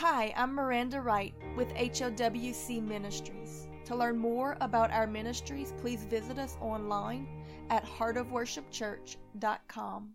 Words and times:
Hi, 0.00 0.34
I'm 0.36 0.52
Miranda 0.52 1.00
Wright 1.00 1.32
with 1.56 1.72
HOWC 1.72 2.86
Ministries. 2.86 3.66
To 3.86 3.96
learn 3.96 4.18
more 4.18 4.58
about 4.60 4.90
our 4.90 5.06
ministries, 5.06 5.72
please 5.80 6.04
visit 6.04 6.38
us 6.38 6.58
online 6.60 7.26
at 7.70 7.82
heartofworshipchurch.com. 7.86 10.10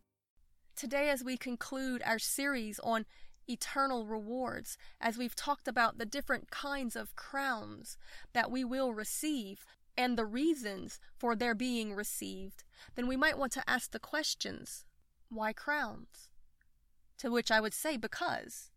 Today, 0.75 1.09
as 1.09 1.23
we 1.23 1.35
conclude 1.35 2.03
our 2.05 2.19
series 2.19 2.79
on 2.83 3.07
eternal 3.47 4.05
rewards, 4.05 4.77
as 4.99 5.17
we've 5.17 5.33
talked 5.33 5.67
about 5.67 5.97
the 5.97 6.05
different 6.05 6.51
kinds 6.51 6.95
of 6.95 7.15
crowns 7.15 7.97
that 8.33 8.51
we 8.51 8.63
will 8.63 8.93
receive 8.93 9.65
and 9.97 10.15
the 10.15 10.27
reasons 10.27 10.99
for 11.17 11.35
their 11.35 11.55
being 11.55 11.95
received, 11.95 12.63
then 12.93 13.07
we 13.07 13.17
might 13.17 13.39
want 13.39 13.51
to 13.53 13.67
ask 13.67 13.89
the 13.89 13.97
questions 13.97 14.85
why 15.29 15.53
crowns? 15.53 16.29
To 17.17 17.31
which 17.31 17.49
I 17.49 17.59
would 17.59 17.73
say, 17.73 17.97
because 17.97 18.69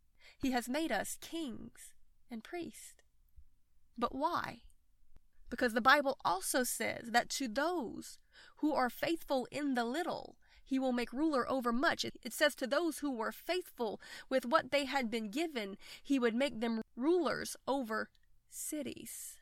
he 0.45 0.51
has 0.51 0.69
made 0.69 0.93
us 0.93 1.17
kings 1.23 1.95
and 2.31 2.45
priests. 2.45 2.93
But 3.97 4.15
why? 4.15 4.59
Because 5.49 5.73
the 5.73 5.81
Bible 5.81 6.19
also 6.23 6.65
says 6.65 7.13
that 7.13 7.31
to 7.31 7.49
those 7.49 8.19
who 8.57 8.75
are 8.75 8.91
faithful 8.91 9.49
in 9.51 9.73
the 9.73 9.87
little, 9.87 10.37
he 10.63 10.79
will 10.79 10.93
make 10.93 11.15
ruler 11.15 11.51
over 11.51 11.73
much. 11.73 12.05
It 12.05 12.35
says 12.35 12.55
to 12.57 12.67
those 12.67 12.99
who 12.99 13.11
were 13.11 13.33
faithful 13.33 14.03
with 14.29 14.45
what 14.45 14.71
they 14.71 14.85
had 14.85 15.11
been 15.11 15.31
given, 15.31 15.79
he 16.03 16.19
would 16.19 16.35
make 16.35 16.61
them 16.61 16.83
rulers 16.95 17.57
over 17.67 18.11
cities. 18.51 19.39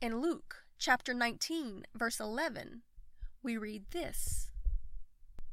In 0.00 0.20
Luke 0.20 0.64
chapter 0.80 1.14
19, 1.14 1.84
verse 1.94 2.18
11, 2.18 2.82
we 3.40 3.56
read 3.56 3.84
this 3.92 4.50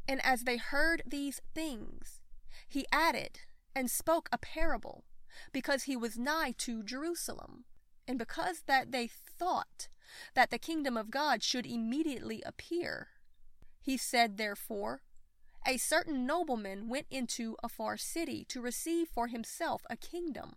And 0.07 0.25
as 0.25 0.41
they 0.41 0.57
heard 0.57 1.03
these 1.05 1.39
things, 1.53 2.19
he 2.67 2.87
added 2.91 3.41
and 3.75 3.89
spoke 3.89 4.29
a 4.31 4.37
parable, 4.37 5.05
because 5.51 5.83
he 5.83 5.95
was 5.95 6.17
nigh 6.17 6.53
to 6.59 6.83
Jerusalem, 6.83 7.65
and 8.07 8.19
because 8.19 8.63
that 8.67 8.91
they 8.91 9.07
thought 9.07 9.87
that 10.35 10.51
the 10.51 10.59
kingdom 10.59 10.97
of 10.97 11.09
God 11.09 11.41
should 11.43 11.65
immediately 11.65 12.43
appear. 12.45 13.07
He 13.81 13.97
said, 13.97 14.37
therefore, 14.37 15.01
A 15.65 15.77
certain 15.77 16.25
nobleman 16.25 16.89
went 16.89 17.07
into 17.09 17.55
a 17.63 17.69
far 17.69 17.97
city 17.97 18.45
to 18.49 18.61
receive 18.61 19.07
for 19.07 19.27
himself 19.27 19.83
a 19.89 19.95
kingdom, 19.95 20.55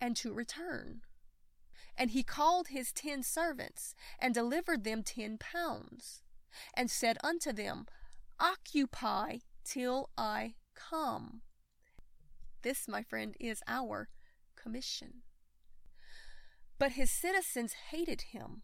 and 0.00 0.16
to 0.16 0.32
return. 0.32 1.02
And 1.96 2.10
he 2.10 2.22
called 2.22 2.68
his 2.68 2.92
ten 2.92 3.22
servants, 3.22 3.94
and 4.18 4.32
delivered 4.34 4.84
them 4.84 5.02
ten 5.02 5.36
pounds, 5.38 6.22
and 6.74 6.90
said 6.90 7.18
unto 7.22 7.52
them, 7.52 7.86
Occupy 8.38 9.38
till 9.64 10.08
I 10.16 10.54
come. 10.74 11.42
This, 12.62 12.86
my 12.88 13.02
friend, 13.02 13.36
is 13.40 13.62
our 13.66 14.08
commission. 14.56 15.22
But 16.78 16.92
his 16.92 17.10
citizens 17.10 17.74
hated 17.90 18.22
him 18.32 18.62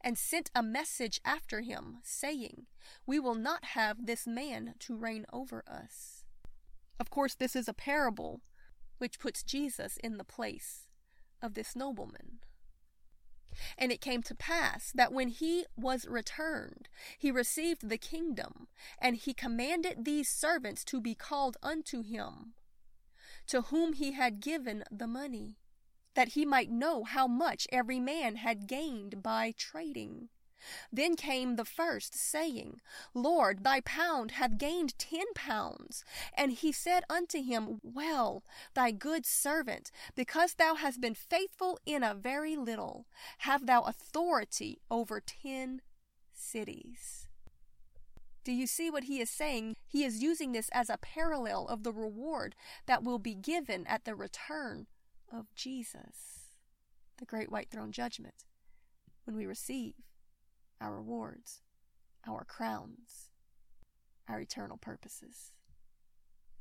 and 0.00 0.16
sent 0.16 0.50
a 0.54 0.62
message 0.62 1.20
after 1.24 1.62
him, 1.62 1.98
saying, 2.02 2.66
We 3.06 3.18
will 3.18 3.34
not 3.34 3.64
have 3.64 4.06
this 4.06 4.26
man 4.26 4.74
to 4.80 4.96
reign 4.96 5.26
over 5.32 5.64
us. 5.66 6.24
Of 7.00 7.10
course, 7.10 7.34
this 7.34 7.56
is 7.56 7.68
a 7.68 7.74
parable 7.74 8.40
which 8.98 9.18
puts 9.18 9.42
Jesus 9.42 9.96
in 9.98 10.16
the 10.16 10.24
place 10.24 10.86
of 11.42 11.54
this 11.54 11.76
nobleman. 11.76 12.38
And 13.78 13.90
it 13.90 14.00
came 14.00 14.22
to 14.24 14.34
pass 14.34 14.92
that 14.94 15.12
when 15.12 15.28
he 15.28 15.64
was 15.76 16.06
returned, 16.06 16.88
he 17.18 17.30
received 17.30 17.88
the 17.88 17.98
kingdom, 17.98 18.68
and 18.98 19.16
he 19.16 19.32
commanded 19.32 20.04
these 20.04 20.28
servants 20.28 20.84
to 20.84 21.00
be 21.00 21.14
called 21.14 21.56
unto 21.62 22.02
him 22.02 22.52
to 23.46 23.62
whom 23.62 23.92
he 23.92 24.12
had 24.12 24.40
given 24.40 24.84
the 24.90 25.06
money, 25.06 25.56
that 26.14 26.28
he 26.28 26.44
might 26.44 26.70
know 26.70 27.04
how 27.04 27.26
much 27.26 27.66
every 27.70 28.00
man 28.00 28.36
had 28.36 28.66
gained 28.66 29.22
by 29.22 29.52
trading. 29.56 30.28
Then 30.90 31.16
came 31.16 31.56
the 31.56 31.64
first, 31.64 32.14
saying, 32.14 32.80
Lord, 33.14 33.62
thy 33.62 33.80
pound 33.80 34.32
hath 34.32 34.58
gained 34.58 34.98
ten 34.98 35.26
pounds. 35.34 36.04
And 36.34 36.52
he 36.52 36.72
said 36.72 37.04
unto 37.10 37.42
him, 37.42 37.80
Well, 37.82 38.42
thy 38.74 38.90
good 38.90 39.26
servant, 39.26 39.90
because 40.14 40.54
thou 40.54 40.74
hast 40.74 41.00
been 41.00 41.14
faithful 41.14 41.78
in 41.84 42.02
a 42.02 42.14
very 42.14 42.56
little, 42.56 43.06
have 43.38 43.66
thou 43.66 43.82
authority 43.82 44.80
over 44.90 45.20
ten 45.20 45.82
cities. 46.32 47.25
Do 48.46 48.52
you 48.52 48.68
see 48.68 48.92
what 48.92 49.04
he 49.04 49.20
is 49.20 49.28
saying? 49.28 49.74
He 49.88 50.04
is 50.04 50.22
using 50.22 50.52
this 50.52 50.68
as 50.68 50.88
a 50.88 50.98
parallel 50.98 51.66
of 51.66 51.82
the 51.82 51.92
reward 51.92 52.54
that 52.86 53.02
will 53.02 53.18
be 53.18 53.34
given 53.34 53.84
at 53.88 54.04
the 54.04 54.14
return 54.14 54.86
of 55.32 55.52
Jesus, 55.56 56.52
the 57.18 57.24
great 57.24 57.50
white 57.50 57.72
throne 57.72 57.90
judgment, 57.90 58.44
when 59.24 59.34
we 59.34 59.46
receive 59.46 59.94
our 60.80 60.94
rewards, 60.94 61.62
our 62.24 62.44
crowns, 62.44 63.30
our 64.28 64.38
eternal 64.38 64.76
purposes. 64.76 65.50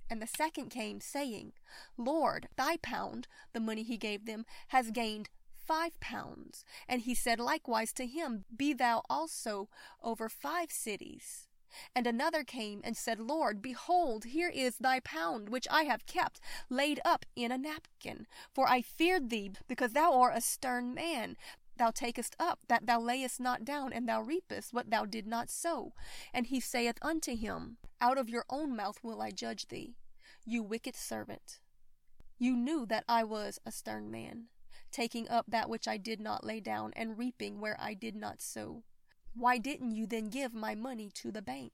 And 0.09 0.19
the 0.19 0.27
second 0.35 0.69
came, 0.69 0.99
saying, 0.99 1.53
Lord, 1.99 2.47
thy 2.55 2.77
pound, 2.77 3.27
the 3.53 3.59
money 3.59 3.83
he 3.83 3.97
gave 3.97 4.25
them, 4.25 4.47
has 4.69 4.89
gained 4.89 5.29
five 5.55 5.99
pounds. 5.99 6.65
And 6.89 7.01
he 7.01 7.13
said 7.13 7.39
likewise 7.39 7.93
to 7.93 8.07
him, 8.07 8.45
Be 8.57 8.73
thou 8.73 9.03
also 9.07 9.69
over 10.01 10.29
five 10.29 10.71
cities. 10.71 11.47
And 11.95 12.07
another 12.07 12.43
came 12.43 12.81
and 12.83 12.95
said, 12.95 13.19
Lord, 13.19 13.61
behold, 13.61 14.25
here 14.25 14.49
is 14.49 14.77
thy 14.77 14.99
pound, 14.99 15.49
which 15.49 15.67
I 15.69 15.83
have 15.83 16.05
kept, 16.05 16.39
laid 16.69 16.99
up 17.03 17.25
in 17.35 17.51
a 17.51 17.57
napkin. 17.57 18.27
For 18.53 18.67
I 18.67 18.81
feared 18.81 19.29
thee, 19.29 19.51
because 19.67 19.93
thou 19.93 20.13
art 20.13 20.37
a 20.37 20.41
stern 20.41 20.93
man. 20.93 21.37
Thou 21.77 21.91
takest 21.91 22.35
up 22.39 22.59
that 22.69 22.85
thou 22.85 22.99
layest 23.01 23.39
not 23.39 23.65
down, 23.65 23.91
and 23.91 24.07
thou 24.07 24.21
reapest 24.21 24.73
what 24.73 24.89
thou 24.89 25.05
did 25.05 25.27
not 25.27 25.49
sow. 25.49 25.93
And 26.33 26.47
he 26.47 26.59
saith 26.59 26.97
unto 27.01 27.35
him, 27.35 27.77
Out 27.99 28.17
of 28.17 28.29
your 28.29 28.45
own 28.49 28.75
mouth 28.75 28.99
will 29.03 29.21
I 29.21 29.31
judge 29.31 29.67
thee, 29.67 29.95
you 30.45 30.63
wicked 30.63 30.95
servant. 30.95 31.59
You 32.37 32.55
knew 32.55 32.85
that 32.85 33.03
I 33.07 33.23
was 33.23 33.59
a 33.65 33.71
stern 33.71 34.09
man, 34.09 34.45
taking 34.91 35.27
up 35.29 35.45
that 35.49 35.69
which 35.69 35.87
I 35.87 35.97
did 35.97 36.19
not 36.19 36.45
lay 36.45 36.59
down, 36.59 36.93
and 36.95 37.17
reaping 37.17 37.59
where 37.59 37.77
I 37.79 37.93
did 37.93 38.15
not 38.15 38.41
sow. 38.41 38.83
Why 39.37 39.57
didn't 39.57 39.91
you 39.91 40.07
then 40.07 40.29
give 40.29 40.53
my 40.53 40.75
money 40.75 41.11
to 41.15 41.29
the 41.31 41.41
bank? 41.41 41.73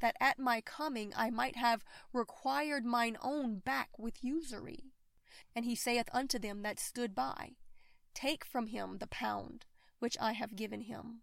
That 0.00 0.16
at 0.18 0.38
my 0.38 0.62
coming 0.62 1.12
I 1.14 1.30
might 1.30 1.56
have 1.56 1.84
required 2.12 2.86
mine 2.86 3.18
own 3.20 3.58
back 3.58 3.90
with 3.98 4.24
usury. 4.24 4.92
And 5.54 5.66
he 5.66 5.74
saith 5.74 6.08
unto 6.12 6.38
them 6.38 6.62
that 6.62 6.80
stood 6.80 7.14
by, 7.14 7.56
Take 8.14 8.44
from 8.46 8.68
him 8.68 8.96
the 8.98 9.06
pound 9.06 9.66
which 9.98 10.16
I 10.20 10.32
have 10.32 10.56
given 10.56 10.82
him, 10.82 11.20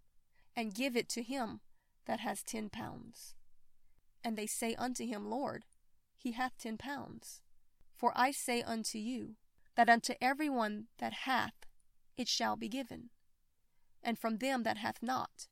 and 0.56 0.76
give 0.76 0.96
it 0.96 1.10
to 1.10 1.24
him 1.24 1.62
that 2.06 2.20
has 2.20 2.44
ten 2.44 2.70
pounds. 2.70 3.36
And 4.24 4.38
they 4.38 4.48
say 4.48 4.76
unto 4.76 5.06
him, 5.06 5.28
Lord, 5.28 5.66
he 6.16 6.34
hath 6.34 6.58
ten 6.58 6.78
pounds. 6.78 7.42
For 7.96 8.12
I 8.16 8.32
say 8.32 8.62
unto 8.62 8.98
you, 9.00 9.36
that 9.76 9.90
unto 9.90 10.14
every 10.22 10.50
one 10.50 10.86
that 11.00 11.14
hath 11.14 11.66
it 12.16 12.28
shall 12.28 12.56
be 12.56 12.68
given, 12.68 13.10
and 14.04 14.20
from 14.20 14.38
them 14.38 14.64
that 14.64 14.78
hath 14.78 15.02
not 15.02 15.48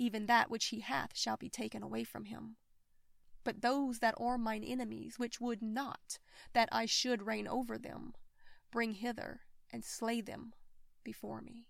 even 0.00 0.26
that 0.26 0.50
which 0.50 0.66
he 0.66 0.80
hath 0.80 1.16
shall 1.16 1.36
be 1.36 1.50
taken 1.50 1.82
away 1.82 2.02
from 2.02 2.24
him. 2.24 2.56
But 3.44 3.60
those 3.60 3.98
that 3.98 4.14
are 4.18 4.38
mine 4.38 4.64
enemies, 4.64 5.18
which 5.18 5.40
would 5.40 5.62
not 5.62 6.18
that 6.52 6.68
I 6.72 6.86
should 6.86 7.26
reign 7.26 7.46
over 7.46 7.76
them, 7.78 8.14
bring 8.72 8.92
hither 8.92 9.40
and 9.70 9.84
slay 9.84 10.20
them 10.20 10.54
before 11.04 11.40
me. 11.40 11.66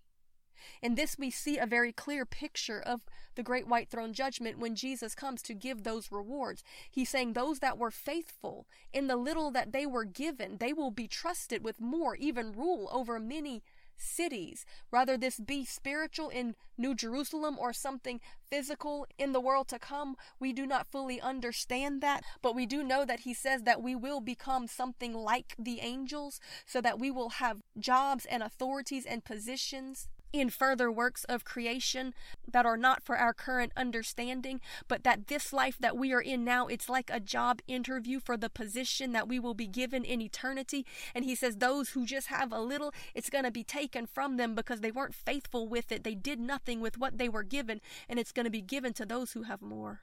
In 0.81 0.95
this, 0.95 1.17
we 1.17 1.31
see 1.31 1.57
a 1.57 1.65
very 1.65 1.91
clear 1.91 2.25
picture 2.25 2.79
of 2.79 3.01
the 3.35 3.43
great 3.43 3.67
white 3.67 3.89
throne 3.89 4.13
judgment 4.13 4.59
when 4.59 4.75
Jesus 4.75 5.15
comes 5.15 5.41
to 5.43 5.53
give 5.53 5.83
those 5.83 6.11
rewards. 6.11 6.63
He's 6.89 7.09
saying 7.09 7.33
those 7.33 7.59
that 7.59 7.77
were 7.77 7.91
faithful 7.91 8.67
in 8.93 9.07
the 9.07 9.15
little 9.15 9.51
that 9.51 9.71
they 9.71 9.85
were 9.85 10.05
given, 10.05 10.57
they 10.57 10.71
will 10.71 10.91
be 10.91 11.07
trusted 11.07 11.63
with 11.63 11.81
more, 11.81 12.15
even 12.15 12.51
rule 12.51 12.89
over 12.91 13.19
many 13.19 13.63
cities. 14.01 14.65
Rather, 14.91 15.17
this 15.17 15.39
be 15.39 15.65
spiritual 15.65 16.29
in 16.29 16.55
New 16.77 16.95
Jerusalem 16.95 17.57
or 17.59 17.73
something 17.73 18.19
physical 18.49 19.05
in 19.17 19.31
the 19.31 19.39
world 19.39 19.67
to 19.69 19.79
come. 19.79 20.15
We 20.39 20.51
do 20.51 20.65
not 20.65 20.87
fully 20.87 21.21
understand 21.21 22.01
that, 22.01 22.23
but 22.41 22.55
we 22.55 22.65
do 22.65 22.83
know 22.83 23.05
that 23.05 23.21
he 23.21 23.33
says 23.33 23.63
that 23.63 23.81
we 23.81 23.95
will 23.95 24.19
become 24.19 24.67
something 24.67 25.13
like 25.13 25.55
the 25.57 25.79
angels 25.79 26.39
so 26.65 26.81
that 26.81 26.99
we 26.99 27.11
will 27.11 27.29
have 27.29 27.61
jobs 27.79 28.25
and 28.25 28.43
authorities 28.43 29.05
and 29.05 29.23
positions 29.23 30.09
in 30.33 30.49
further 30.49 30.91
works 30.91 31.23
of 31.25 31.43
creation 31.43 32.13
that 32.47 32.65
are 32.65 32.77
not 32.77 33.03
for 33.03 33.17
our 33.17 33.33
current 33.33 33.71
understanding, 33.75 34.61
but 34.87 35.03
that 35.03 35.27
this 35.27 35.51
life 35.51 35.77
that 35.79 35.97
we 35.97 36.13
are 36.13 36.21
in 36.21 36.43
now, 36.43 36.67
it's 36.67 36.89
like 36.89 37.09
a 37.11 37.19
job 37.19 37.61
interview 37.67 38.19
for 38.19 38.37
the 38.37 38.49
position 38.49 39.11
that 39.11 39.27
we 39.27 39.39
will 39.39 39.53
be 39.53 39.67
given 39.67 40.03
in 40.03 40.21
eternity. 40.21 40.85
And 41.13 41.25
he 41.25 41.35
says, 41.35 41.57
those 41.57 41.89
who 41.89 42.05
just 42.05 42.27
have 42.27 42.51
a 42.51 42.59
little, 42.59 42.93
it's 43.13 43.29
going 43.29 43.43
to 43.43 43.51
be 43.51 43.63
taken 43.63 44.05
from 44.05 44.37
them 44.37 44.55
because 44.55 44.81
they 44.81 44.91
weren't 44.91 45.15
faithful 45.15 45.67
with 45.67 45.91
it. 45.91 46.03
They 46.03 46.15
did 46.15 46.39
nothing 46.39 46.81
with 46.81 46.97
what 46.97 47.17
they 47.17 47.29
were 47.29 47.43
given, 47.43 47.81
and 48.07 48.19
it's 48.19 48.31
going 48.31 48.45
to 48.45 48.49
be 48.49 48.61
given 48.61 48.93
to 48.93 49.05
those 49.05 49.33
who 49.33 49.43
have 49.43 49.61
more. 49.61 50.01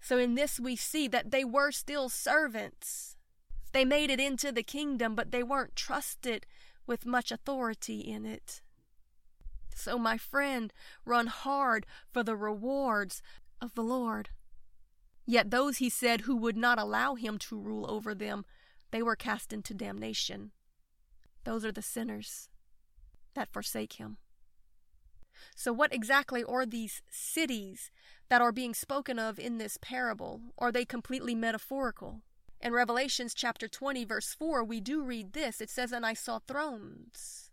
So 0.00 0.18
in 0.18 0.34
this, 0.34 0.60
we 0.60 0.76
see 0.76 1.08
that 1.08 1.30
they 1.30 1.44
were 1.44 1.72
still 1.72 2.08
servants 2.08 3.16
They 3.72 3.84
made 3.84 4.10
it 4.10 4.20
into 4.20 4.52
the 4.52 4.62
kingdom, 4.62 5.14
but 5.14 5.32
they 5.32 5.42
weren't 5.42 5.76
trusted 5.76 6.46
with 6.86 7.04
much 7.04 7.30
authority 7.30 8.00
in 8.00 8.24
it. 8.24 8.62
So, 9.76 9.98
my 9.98 10.16
friend, 10.16 10.72
run 11.04 11.26
hard 11.26 11.86
for 12.10 12.22
the 12.22 12.34
rewards 12.34 13.22
of 13.60 13.74
the 13.74 13.82
Lord. 13.82 14.30
Yet 15.26 15.50
those, 15.50 15.78
he 15.78 15.90
said, 15.90 16.22
who 16.22 16.36
would 16.36 16.56
not 16.56 16.78
allow 16.78 17.14
him 17.14 17.36
to 17.38 17.60
rule 17.60 17.88
over 17.90 18.14
them, 18.14 18.44
they 18.90 19.02
were 19.02 19.16
cast 19.16 19.52
into 19.52 19.74
damnation. 19.74 20.52
Those 21.44 21.64
are 21.64 21.72
the 21.72 21.82
sinners 21.82 22.48
that 23.34 23.52
forsake 23.52 23.94
him. 23.94 24.16
So, 25.54 25.74
what 25.74 25.92
exactly 25.92 26.42
are 26.42 26.64
these 26.64 27.02
cities 27.10 27.90
that 28.30 28.40
are 28.40 28.52
being 28.52 28.72
spoken 28.72 29.18
of 29.18 29.38
in 29.38 29.58
this 29.58 29.76
parable? 29.82 30.40
Are 30.56 30.72
they 30.72 30.86
completely 30.86 31.34
metaphorical? 31.34 32.22
In 32.62 32.72
Revelations 32.72 33.34
chapter 33.34 33.68
20, 33.68 34.06
verse 34.06 34.32
4, 34.32 34.64
we 34.64 34.80
do 34.80 35.02
read 35.02 35.34
this. 35.34 35.60
It 35.60 35.68
says, 35.68 35.92
And 35.92 36.06
I 36.06 36.14
saw 36.14 36.38
thrones 36.38 37.45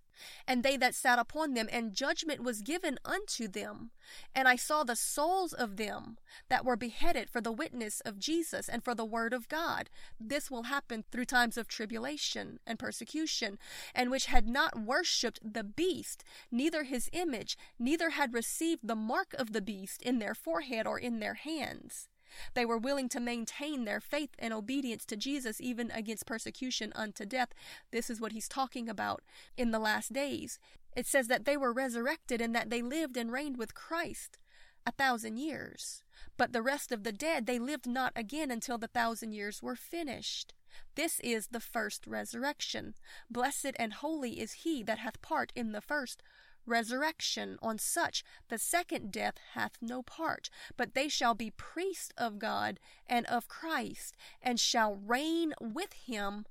and 0.48 0.63
they 0.63 0.77
that 0.77 0.95
sat 0.95 1.19
upon 1.19 1.54
them, 1.54 1.68
and 1.71 1.94
judgment 1.94 2.44
was 2.44 2.62
given 2.62 2.98
unto 3.06 3.48
them. 3.48 3.92
And 4.36 4.48
I 4.48 4.56
saw 4.56 4.83
the 4.83 4.95
souls 4.95 5.54
of 5.54 5.77
them 5.77 6.18
that 6.50 6.65
were 6.65 6.75
beheaded 6.75 7.30
for 7.30 7.42
the 7.42 7.51
witness 7.51 8.01
of 8.01 8.19
Jesus 8.19 8.68
and 8.69 8.83
for 8.83 8.95
the 8.95 9.06
word 9.06 9.33
of 9.33 9.48
God. 9.48 9.89
This 10.19 10.51
will 10.51 10.63
happen 10.63 11.04
through 11.12 11.25
times 11.25 11.57
of 11.57 11.68
tribulation 11.68 12.60
and 12.65 12.80
persecution, 12.80 13.57
and 13.95 14.12
which 14.12 14.25
had 14.25 14.48
not 14.48 14.80
worshipped 14.80 15.39
the 15.44 15.63
beast, 15.63 16.24
neither 16.51 16.83
his 16.83 17.10
image, 17.13 17.57
neither 17.80 18.12
had 18.12 18.33
received 18.33 18.88
the 18.88 18.95
mark 18.95 19.33
of 19.33 19.54
the 19.54 19.62
beast 19.62 20.01
in 20.01 20.19
their 20.19 20.36
forehead 20.36 20.86
or 20.86 21.00
in 21.00 21.19
their 21.19 21.36
hands. 21.36 22.10
They 22.53 22.65
were 22.65 22.77
willing 22.77 23.09
to 23.09 23.19
maintain 23.19 23.85
their 23.85 24.00
faith 24.00 24.31
and 24.39 24.53
obedience 24.53 25.06
to 25.06 25.15
Jesus 25.15 25.59
even 25.62 25.91
against 25.91 26.25
persecution 26.25 26.91
unto 26.95 27.25
death. 27.25 27.50
This 27.91 28.09
is 28.09 28.19
what 28.19 28.31
he's 28.31 28.47
talking 28.47 28.89
about 28.89 29.21
in 29.57 29.71
the 29.71 29.80
last 29.80 30.13
days. 30.13 30.59
It 30.95 31.07
says 31.07 31.27
that 31.27 31.45
they 31.45 31.57
were 31.57 31.74
resurrected 31.74 32.41
and 32.41 32.56
that 32.56 32.69
they 32.69 32.81
lived 32.81 33.18
and 33.18 33.31
reigned 33.31 33.57
with 33.57 33.74
Christ 33.74 34.38
a 34.85 34.91
thousand 34.91 35.38
years. 35.38 36.03
But 36.38 36.53
the 36.53 36.62
rest 36.62 36.91
of 36.91 37.03
the 37.03 37.12
dead, 37.12 37.45
they 37.45 37.59
lived 37.59 37.88
not 37.88 38.13
again 38.15 38.51
until 38.51 38.77
the 38.77 38.88
thousand 38.88 39.33
years 39.33 39.62
were 39.63 39.75
finished. 39.75 40.53
This 40.95 41.19
is 41.19 41.47
the 41.47 41.59
first 41.59 42.07
resurrection. 42.07 42.95
Blessed 43.29 43.74
and 43.77 43.94
holy 43.94 44.39
is 44.39 44.53
he 44.53 44.83
that 44.83 45.00
hath 45.00 45.21
part 45.21 45.51
in 45.56 45.71
the 45.71 45.81
first 45.81 46.24
resurrection. 46.65 47.57
On 47.62 47.77
such 47.77 48.24
the 48.50 48.57
second 48.57 49.12
death 49.12 49.36
hath 49.54 49.77
no 49.81 50.01
part, 50.01 50.50
but 50.77 50.94
they 50.94 51.07
shall 51.07 51.33
be 51.33 51.51
priests 51.51 52.12
of 52.18 52.39
God 52.39 52.80
and 53.07 53.25
of 53.27 53.48
Christ, 53.48 54.15
and 54.42 54.60
shall 54.60 54.95
reign 54.95 55.54
with 55.60 55.94
him 55.94 56.45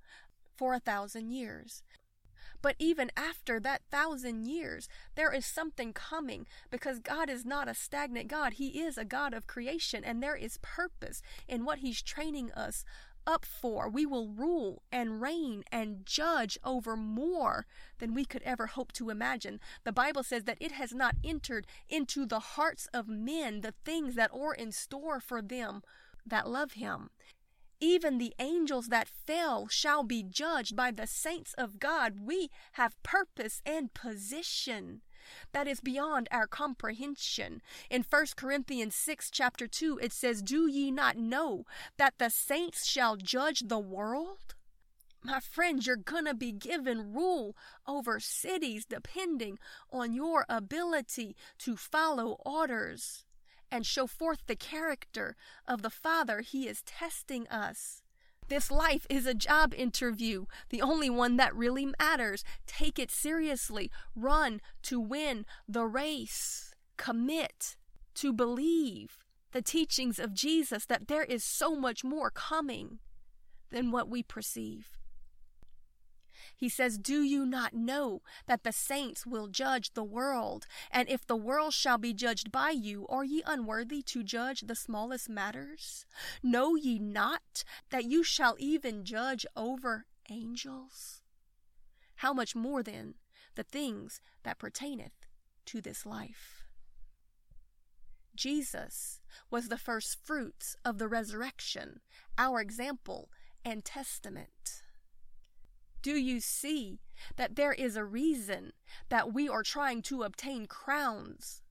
for 0.57 0.75
a 0.75 0.81
thousand 0.81 1.31
years. 1.31 1.83
But 2.63 2.77
even 2.79 3.11
after 3.17 3.59
that 3.59 3.83
thousand 3.91 4.47
years, 4.47 4.89
there 5.17 5.33
is 5.33 5.45
something 5.45 5.93
coming 5.93 6.47
because 6.71 7.01
God 7.01 7.29
is 7.29 7.45
not 7.45 7.69
a 7.69 7.75
stagnant 7.75 8.29
God. 8.29 8.55
He 8.55 8.81
is 8.81 8.97
a 8.97 9.05
God 9.05 9.35
of 9.35 9.49
creation, 9.49 10.05
and 10.05 10.23
there 10.23 10.37
is 10.37 10.59
purpose 10.63 11.23
in 11.49 11.65
what 11.65 11.79
He's 11.79 12.01
training 12.01 12.53
us 12.53 12.85
up 13.27 13.45
for. 13.45 13.89
We 13.89 14.07
will 14.07 14.29
rule 14.29 14.83
and 14.91 15.21
reign 15.21 15.65
and 15.71 16.05
judge 16.05 16.59
over 16.65 16.97
more 16.97 17.67
than 17.99 18.15
we 18.15 18.25
could 18.25 18.43
ever 18.43 18.67
hope 18.67 18.93
to 18.93 19.11
imagine. 19.11 19.61
The 19.85 19.93
Bible 19.93 20.23
says 20.23 20.45
that 20.45 20.59
it 20.61 20.73
has 20.73 20.93
not 20.93 21.17
entered 21.25 21.67
into 21.89 22.27
the 22.27 22.41
hearts 22.41 22.89
of 22.93 23.09
men 23.09 23.61
the 23.61 23.75
things 23.85 24.15
that 24.17 24.31
are 24.33 24.55
in 24.55 24.73
store 24.73 25.21
for 25.21 25.43
them 25.43 25.83
that 26.27 26.49
love 26.49 26.73
Him. 26.73 27.11
Even 27.81 28.19
the 28.19 28.35
angels 28.39 28.89
that 28.89 29.09
fell 29.09 29.67
shall 29.67 30.05
be 30.05 30.23
judged 30.23 30.77
by 30.77 30.93
the 30.93 31.07
saints 31.07 31.53
of 31.55 31.81
God. 31.81 32.21
We 32.25 32.49
have 32.73 33.03
purpose 33.03 33.61
and 33.67 33.93
position 33.93 35.03
that 35.53 35.67
is 35.67 35.81
beyond 35.81 36.29
our 36.31 36.47
comprehension. 36.47 37.63
In 37.91 38.05
1 38.09 38.27
Corinthians 38.37 38.95
6, 38.95 39.31
chapter 39.31 39.67
2, 39.67 39.99
it 40.03 40.13
says, 40.13 40.43
Do 40.43 40.69
ye 40.69 40.91
not 40.91 41.17
know 41.17 41.65
that 41.97 42.15
the 42.19 42.31
saints 42.31 42.87
shall 42.87 43.17
judge 43.17 43.61
the 43.67 43.79
world? 43.79 44.55
My 45.25 45.39
friends, 45.39 45.87
you're 45.87 45.97
going 45.97 46.25
to 46.25 46.35
be 46.35 46.51
given 46.51 47.13
rule 47.13 47.57
over 47.87 48.19
cities 48.19 48.85
depending 48.85 49.59
on 49.93 50.13
your 50.13 50.45
ability 50.49 51.37
to 51.59 51.77
follow 51.77 52.39
orders 52.45 53.25
and 53.71 53.87
show 53.87 54.07
forth 54.07 54.41
the 54.47 54.57
character 54.57 55.37
of 55.67 55.83
the 55.83 55.91
Father. 55.91 56.41
He 56.41 56.69
is 56.69 56.83
testing 56.83 57.47
us. 57.49 58.02
This 58.53 58.71
life 58.71 59.07
is 59.09 59.25
a 59.25 59.33
job 59.33 59.73
interview, 59.73 60.45
the 60.69 60.83
only 60.83 61.09
one 61.09 61.39
that 61.39 61.57
really 61.57 61.87
matters. 61.99 62.45
Take 62.67 62.99
it 62.99 63.11
seriously. 63.11 63.91
Run 64.15 64.61
to 64.83 65.01
win 65.01 65.47
the 65.67 65.87
race. 65.87 66.75
Commit 66.99 67.77
to 68.17 68.31
believe 68.31 69.21
the 69.53 69.63
teachings 69.63 70.19
of 70.19 70.35
Jesus 70.35 70.85
that 70.85 71.09
there 71.09 71.25
is 71.25 71.43
so 71.43 71.75
much 71.75 72.05
more 72.05 72.31
coming 72.31 72.99
than 73.71 73.91
what 73.91 74.11
we 74.11 74.23
perceive. 74.23 74.99
He 76.57 76.69
says, 76.69 76.99
Do 76.99 77.23
you 77.23 77.47
not 77.47 77.75
know 77.75 78.23
that 78.47 78.65
the 78.65 78.73
saints 78.73 79.27
will 79.27 79.49
judge 79.49 79.95
the 79.95 80.05
world? 80.05 80.67
And 80.91 81.09
if 81.09 81.27
the 81.27 81.37
world 81.37 81.75
shall 81.75 81.99
be 81.99 82.13
judged 82.13 82.53
by 82.53 82.71
you, 82.71 83.07
are 83.09 83.25
ye 83.25 83.43
unworthy 83.47 84.03
to 84.03 84.23
judge 84.23 84.63
the 84.63 84.75
smallest 84.75 85.29
matters? 85.29 86.07
Know 86.43 86.75
ye 86.75 86.99
not 86.99 87.65
that 87.91 88.05
you 88.05 88.23
shall 88.23 88.57
even 88.59 89.05
judge 89.05 89.47
over 89.57 90.07
angels? 90.31 91.23
How 92.17 92.33
much 92.33 92.55
more 92.55 92.83
then 92.83 93.15
the 93.55 93.65
things 93.65 94.21
that 94.45 94.59
pertaineth 94.59 95.27
to 95.67 95.81
this 95.81 96.07
life? 96.07 96.63
Jesus 98.35 99.21
was 99.51 99.69
the 99.69 99.77
first 99.77 100.19
fruits 100.25 100.77
of 100.85 100.99
the 100.99 101.09
resurrection, 101.09 102.01
our 102.39 102.61
example 102.61 103.29
and 103.65 103.85
testament. 103.85 104.83
Do 106.03 106.17
you 106.17 106.41
see 106.41 106.99
that 107.37 107.55
there 107.55 107.73
is 107.73 107.97
a 107.97 108.05
reason 108.05 108.73
that 109.09 109.33
we 109.33 109.49
are 109.49 109.63
trying 109.63 110.03
to 110.03 110.25
obtain 110.25 110.67
crowns? 110.67 111.63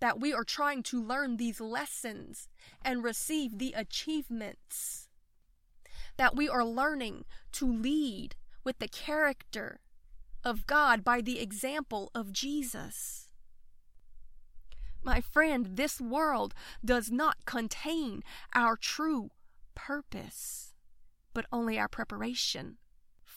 That 0.00 0.20
we 0.20 0.32
are 0.32 0.44
trying 0.44 0.82
to 0.84 1.02
learn 1.02 1.36
these 1.36 1.60
lessons 1.60 2.48
and 2.82 3.04
receive 3.04 3.58
the 3.58 3.72
achievements? 3.76 5.08
That 6.16 6.34
we 6.34 6.48
are 6.48 6.64
learning 6.64 7.24
to 7.52 7.72
lead 7.72 8.34
with 8.64 8.80
the 8.80 8.88
character 8.88 9.80
of 10.44 10.66
God 10.66 11.04
by 11.04 11.20
the 11.20 11.38
example 11.38 12.10
of 12.14 12.32
Jesus? 12.32 13.28
My 15.04 15.20
friend, 15.20 15.76
this 15.76 16.00
world 16.00 16.52
does 16.84 17.10
not 17.12 17.44
contain 17.44 18.24
our 18.54 18.76
true 18.76 19.30
purpose, 19.76 20.74
but 21.32 21.46
only 21.52 21.78
our 21.78 21.88
preparation 21.88 22.78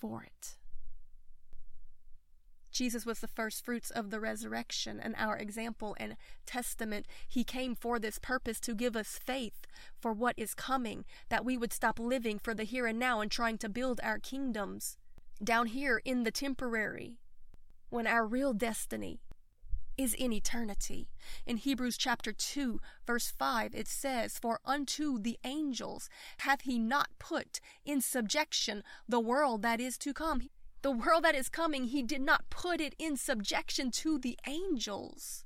for 0.01 0.23
it. 0.23 0.55
Jesus 2.71 3.05
was 3.05 3.19
the 3.19 3.27
first 3.27 3.63
fruits 3.63 3.91
of 3.91 4.09
the 4.09 4.19
resurrection 4.19 4.99
and 4.99 5.13
our 5.17 5.37
example 5.37 5.95
and 5.99 6.15
testament. 6.45 7.05
He 7.27 7.43
came 7.43 7.75
for 7.75 7.99
this 7.99 8.17
purpose 8.17 8.59
to 8.61 8.73
give 8.73 8.95
us 8.95 9.19
faith 9.23 9.67
for 9.99 10.13
what 10.13 10.35
is 10.37 10.53
coming, 10.53 11.05
that 11.29 11.45
we 11.45 11.57
would 11.57 11.73
stop 11.73 11.99
living 11.99 12.39
for 12.39 12.53
the 12.53 12.63
here 12.63 12.87
and 12.87 12.97
now 12.97 13.19
and 13.19 13.29
trying 13.29 13.57
to 13.59 13.69
build 13.69 13.99
our 14.01 14.19
kingdoms 14.19 14.97
down 15.43 15.67
here 15.67 16.01
in 16.05 16.23
the 16.23 16.31
temporary, 16.31 17.17
when 17.89 18.07
our 18.07 18.25
real 18.25 18.53
destiny 18.53 19.19
is 20.01 20.13
in 20.13 20.33
eternity. 20.33 21.09
In 21.45 21.57
Hebrews 21.57 21.97
chapter 21.97 22.31
2, 22.31 22.79
verse 23.05 23.31
5, 23.37 23.75
it 23.75 23.87
says, 23.87 24.39
For 24.39 24.59
unto 24.65 25.19
the 25.19 25.37
angels 25.43 26.09
hath 26.39 26.61
he 26.61 26.79
not 26.79 27.09
put 27.19 27.59
in 27.85 28.01
subjection 28.01 28.83
the 29.07 29.19
world 29.19 29.61
that 29.61 29.79
is 29.79 29.97
to 29.99 30.13
come. 30.13 30.49
The 30.81 30.91
world 30.91 31.23
that 31.23 31.35
is 31.35 31.49
coming, 31.49 31.85
he 31.85 32.01
did 32.01 32.21
not 32.21 32.49
put 32.49 32.81
it 32.81 32.95
in 32.97 33.15
subjection 33.15 33.91
to 33.91 34.17
the 34.17 34.37
angels. 34.47 35.45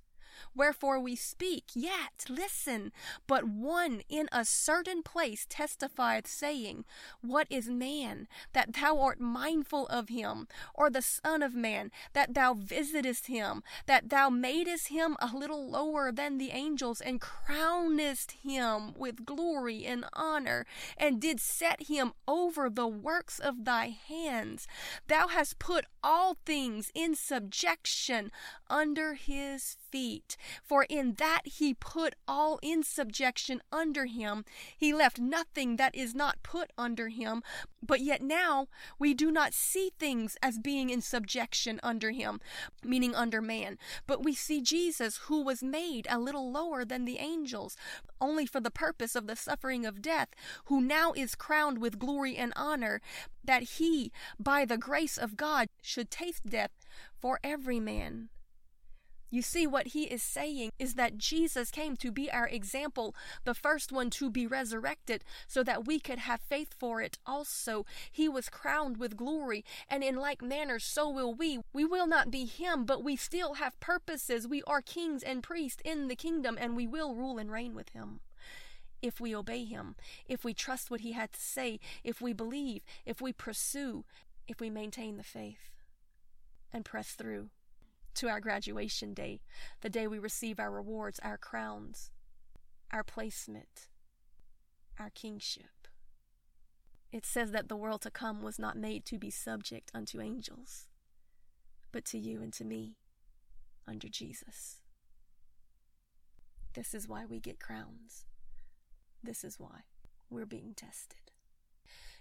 Wherefore 0.55 0.99
we 0.99 1.15
speak, 1.15 1.65
yet, 1.73 2.25
listen, 2.29 2.91
but 3.27 3.45
one 3.45 4.01
in 4.09 4.27
a 4.31 4.45
certain 4.45 5.03
place 5.03 5.45
testifieth, 5.49 6.27
saying, 6.27 6.85
What 7.21 7.47
is 7.49 7.69
man, 7.69 8.27
that 8.53 8.73
thou 8.73 8.99
art 8.99 9.19
mindful 9.19 9.87
of 9.87 10.09
him, 10.09 10.47
or 10.73 10.89
the 10.89 11.01
Son 11.01 11.41
of 11.41 11.55
man, 11.55 11.91
that 12.13 12.33
thou 12.33 12.53
visitest 12.53 13.27
him, 13.27 13.63
that 13.85 14.09
thou 14.09 14.29
madest 14.29 14.87
him 14.89 15.15
a 15.19 15.35
little 15.35 15.69
lower 15.69 16.11
than 16.11 16.37
the 16.37 16.51
angels, 16.51 17.01
and 17.01 17.21
crownest 17.21 18.31
him 18.43 18.93
with 18.95 19.25
glory 19.25 19.85
and 19.85 20.05
honor, 20.13 20.65
and 20.97 21.21
did 21.21 21.39
set 21.39 21.83
him 21.83 22.13
over 22.27 22.69
the 22.69 22.87
works 22.87 23.39
of 23.39 23.65
thy 23.65 23.87
hands. 23.87 24.67
Thou 25.07 25.27
hast 25.27 25.59
put 25.59 25.85
all 26.03 26.37
things 26.45 26.91
in 26.93 27.15
subjection 27.15 28.31
under 28.69 29.13
his 29.13 29.77
feet. 29.91 30.24
8 30.31 30.37
For 30.63 30.83
in 30.83 31.13
that 31.15 31.41
he 31.45 31.73
put 31.73 32.15
all 32.27 32.59
in 32.61 32.83
subjection 32.83 33.61
under 33.71 34.05
him, 34.05 34.45
he 34.77 34.93
left 34.93 35.19
nothing 35.19 35.75
that 35.77 35.95
is 35.95 36.15
not 36.15 36.41
put 36.43 36.71
under 36.77 37.09
him. 37.09 37.43
But 37.81 38.01
yet 38.01 38.21
now 38.21 38.67
we 38.97 39.13
do 39.13 39.31
not 39.31 39.53
see 39.53 39.91
things 39.99 40.37
as 40.41 40.57
being 40.57 40.89
in 40.89 41.01
subjection 41.01 41.79
under 41.83 42.11
him, 42.11 42.39
meaning 42.83 43.13
under 43.13 43.41
man, 43.41 43.77
but 44.07 44.23
we 44.23 44.33
see 44.33 44.61
Jesus, 44.61 45.17
who 45.27 45.43
was 45.43 45.61
made 45.61 46.07
a 46.09 46.19
little 46.19 46.51
lower 46.51 46.83
than 46.83 47.05
the 47.05 47.19
angels, 47.19 47.77
only 48.19 48.45
for 48.45 48.59
the 48.59 48.71
purpose 48.71 49.15
of 49.15 49.27
the 49.27 49.35
suffering 49.35 49.85
of 49.85 50.01
death, 50.01 50.29
who 50.65 50.81
now 50.81 51.13
is 51.13 51.35
crowned 51.35 51.79
with 51.79 51.99
glory 51.99 52.35
and 52.35 52.53
honor, 52.55 53.01
that 53.43 53.63
he, 53.63 54.11
by 54.39 54.65
the 54.65 54.77
grace 54.77 55.17
of 55.17 55.37
God, 55.37 55.67
should 55.81 56.09
taste 56.09 56.47
death 56.47 56.71
for 57.19 57.39
every 57.43 57.79
man. 57.79 58.29
You 59.29 59.41
see, 59.41 59.65
what 59.67 59.87
he 59.87 60.03
is 60.03 60.23
saying 60.23 60.71
is 60.79 60.93
that 60.93 61.17
Jesus 61.17 61.71
came 61.71 61.97
to 61.97 62.11
be 62.11 62.31
our 62.31 62.47
example, 62.47 63.15
the 63.43 63.53
first 63.53 63.91
one 63.91 64.09
to 64.11 64.29
be 64.29 64.47
resurrected, 64.47 65.23
so 65.47 65.63
that 65.63 65.85
we 65.85 65.99
could 65.99 66.19
have 66.19 66.41
faith 66.41 66.73
for 66.77 67.01
it 67.01 67.17
also. 67.25 67.85
He 68.11 68.29
was 68.29 68.49
crowned 68.49 68.97
with 68.97 69.17
glory, 69.17 69.65
and 69.89 70.03
in 70.03 70.15
like 70.15 70.41
manner, 70.41 70.79
so 70.79 71.09
will 71.09 71.33
we. 71.33 71.59
We 71.73 71.85
will 71.85 72.07
not 72.07 72.31
be 72.31 72.45
him, 72.45 72.85
but 72.85 73.03
we 73.03 73.15
still 73.15 73.55
have 73.55 73.79
purposes. 73.79 74.47
We 74.47 74.63
are 74.63 74.81
kings 74.81 75.23
and 75.23 75.43
priests 75.43 75.81
in 75.83 76.07
the 76.07 76.15
kingdom, 76.15 76.57
and 76.59 76.75
we 76.75 76.87
will 76.87 77.15
rule 77.15 77.37
and 77.37 77.51
reign 77.51 77.75
with 77.75 77.89
him 77.89 78.19
if 79.01 79.19
we 79.19 79.35
obey 79.35 79.65
him, 79.65 79.95
if 80.27 80.43
we 80.43 80.53
trust 80.53 80.89
what 80.89 81.01
he 81.01 81.11
had 81.11 81.31
to 81.31 81.39
say, 81.39 81.79
if 82.03 82.21
we 82.21 82.33
believe, 82.33 82.81
if 83.05 83.21
we 83.21 83.31
pursue, 83.31 84.03
if 84.47 84.59
we 84.59 84.69
maintain 84.69 85.17
the 85.17 85.23
faith 85.23 85.69
and 86.73 86.83
press 86.83 87.11
through 87.11 87.49
to 88.15 88.29
our 88.29 88.39
graduation 88.39 89.13
day, 89.13 89.41
the 89.81 89.89
day 89.89 90.07
we 90.07 90.19
receive 90.19 90.59
our 90.59 90.71
rewards, 90.71 91.19
our 91.23 91.37
crowns, 91.37 92.11
our 92.91 93.03
placement, 93.03 93.87
our 94.99 95.09
kingship. 95.09 95.87
It 97.11 97.25
says 97.25 97.51
that 97.51 97.69
the 97.69 97.77
world 97.77 98.01
to 98.01 98.11
come 98.11 98.41
was 98.41 98.59
not 98.59 98.77
made 98.77 99.05
to 99.05 99.17
be 99.17 99.29
subject 99.29 99.91
unto 99.93 100.21
angels, 100.21 100.87
but 101.91 102.05
to 102.05 102.17
you 102.17 102.41
and 102.41 102.51
to 102.53 102.65
me 102.65 102.97
under 103.87 104.09
Jesus. 104.09 104.81
This 106.73 106.93
is 106.93 107.07
why 107.07 107.25
we 107.25 107.39
get 107.39 107.59
crowns. 107.59 108.25
This 109.23 109.43
is 109.43 109.59
why 109.59 109.83
we're 110.29 110.45
being 110.45 110.73
tested. 110.75 111.24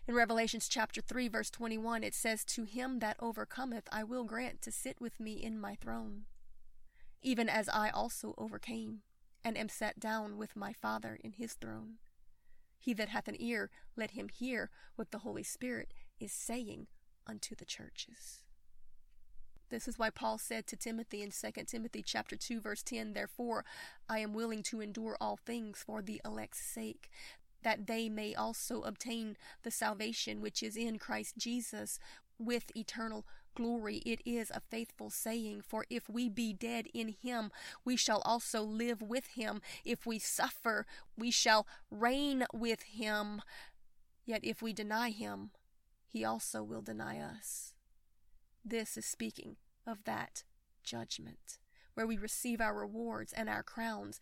In 0.06 0.14
Revelations 0.14 0.68
chapter 0.68 1.00
3 1.00 1.28
verse 1.28 1.50
21 1.50 2.04
it 2.04 2.14
says 2.14 2.44
to 2.44 2.64
him 2.64 2.98
that 2.98 3.16
overcometh 3.20 3.88
I 3.90 4.04
will 4.04 4.24
grant 4.24 4.60
to 4.62 4.70
sit 4.70 5.00
with 5.00 5.18
me 5.18 5.32
in 5.42 5.58
my 5.58 5.76
throne 5.76 6.26
even 7.24 7.48
as 7.48 7.68
I 7.70 7.88
also 7.88 8.34
overcame 8.36 9.00
and 9.42 9.56
am 9.56 9.68
set 9.68 9.98
down 9.98 10.36
with 10.36 10.54
my 10.54 10.72
Father 10.72 11.18
in 11.24 11.32
his 11.32 11.54
throne. 11.54 11.94
He 12.78 12.92
that 12.92 13.08
hath 13.08 13.28
an 13.28 13.40
ear 13.40 13.70
let 13.96 14.12
him 14.12 14.28
hear 14.28 14.70
what 14.94 15.10
the 15.10 15.18
Holy 15.18 15.42
Spirit 15.42 15.94
is 16.20 16.32
saying 16.32 16.86
unto 17.26 17.54
the 17.54 17.64
churches. 17.64 18.42
This 19.70 19.88
is 19.88 19.98
why 19.98 20.10
Paul 20.10 20.36
said 20.36 20.66
to 20.66 20.76
Timothy 20.76 21.22
in 21.22 21.30
2 21.30 21.64
Timothy 21.64 22.02
chapter 22.02 22.36
2 22.36 22.60
verse 22.60 22.82
10, 22.82 23.14
Therefore 23.14 23.64
I 24.08 24.18
am 24.18 24.34
willing 24.34 24.62
to 24.64 24.82
endure 24.82 25.16
all 25.18 25.38
things 25.38 25.82
for 25.84 26.02
the 26.02 26.20
elect's 26.24 26.60
sake, 26.60 27.10
that 27.64 27.88
they 27.88 28.08
may 28.08 28.34
also 28.34 28.82
obtain 28.82 29.36
the 29.64 29.70
salvation 29.72 30.40
which 30.40 30.62
is 30.62 30.76
in 30.76 30.98
Christ 30.98 31.36
Jesus 31.36 31.98
with 32.38 32.70
eternal 32.76 33.26
glory. 33.54 33.96
It 33.98 34.20
is 34.24 34.50
a 34.50 34.60
faithful 34.60 35.10
saying, 35.10 35.62
for 35.66 35.84
if 35.88 36.08
we 36.08 36.28
be 36.28 36.52
dead 36.52 36.86
in 36.92 37.08
him, 37.08 37.50
we 37.84 37.96
shall 37.96 38.20
also 38.24 38.62
live 38.62 39.00
with 39.02 39.26
him. 39.28 39.60
If 39.84 40.06
we 40.06 40.18
suffer, 40.18 40.86
we 41.16 41.30
shall 41.30 41.66
reign 41.90 42.44
with 42.52 42.82
him. 42.82 43.42
Yet 44.26 44.40
if 44.44 44.62
we 44.62 44.72
deny 44.72 45.10
him, 45.10 45.50
he 46.06 46.24
also 46.24 46.62
will 46.62 46.82
deny 46.82 47.18
us. 47.20 47.72
This 48.64 48.96
is 48.96 49.04
speaking 49.04 49.56
of 49.86 50.04
that 50.04 50.42
judgment, 50.82 51.58
where 51.94 52.06
we 52.06 52.16
receive 52.16 52.60
our 52.60 52.74
rewards 52.74 53.32
and 53.32 53.48
our 53.48 53.62
crowns 53.62 54.20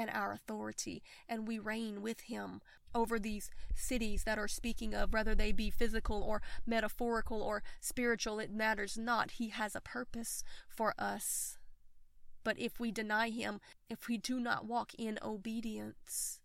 and 0.00 0.10
our 0.10 0.32
authority, 0.32 1.02
and 1.28 1.46
we 1.46 1.58
reign 1.58 2.00
with 2.00 2.22
him 2.22 2.62
over 2.94 3.18
these 3.18 3.50
cities 3.74 4.24
that 4.24 4.38
are 4.38 4.48
speaking 4.48 4.94
of, 4.94 5.12
whether 5.12 5.34
they 5.34 5.52
be 5.52 5.68
physical 5.68 6.22
or 6.22 6.40
metaphorical 6.66 7.42
or 7.42 7.62
spiritual, 7.80 8.38
it 8.38 8.50
matters 8.50 8.96
not. 8.96 9.32
He 9.32 9.50
has 9.50 9.76
a 9.76 9.80
purpose 9.80 10.42
for 10.66 10.94
us. 10.98 11.58
But 12.42 12.58
if 12.58 12.80
we 12.80 12.90
deny 12.90 13.28
him, 13.28 13.60
if 13.90 14.08
we 14.08 14.16
do 14.16 14.40
not 14.40 14.64
walk 14.64 14.92
in 14.98 15.18
obedience, 15.22 16.40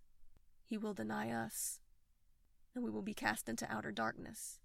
he 0.65 0.77
will 0.77 0.93
deny 0.93 1.31
us, 1.31 1.79
and 2.75 2.83
we 2.83 2.91
will 2.91 3.01
be 3.01 3.13
cast 3.13 3.47
into 3.47 3.71
outer 3.71 3.93
darkness 3.93 4.59